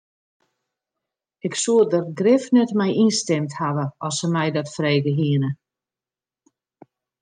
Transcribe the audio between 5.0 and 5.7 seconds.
hiene.